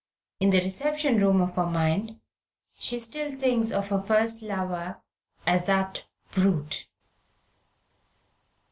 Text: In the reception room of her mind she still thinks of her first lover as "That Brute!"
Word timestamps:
In 0.39 0.49
the 0.49 0.59
reception 0.61 1.19
room 1.19 1.41
of 1.41 1.57
her 1.57 1.67
mind 1.67 2.19
she 2.79 2.97
still 2.97 3.29
thinks 3.29 3.69
of 3.71 3.89
her 3.89 4.01
first 4.01 4.41
lover 4.41 4.99
as 5.45 5.65
"That 5.65 6.05
Brute!" 6.31 6.87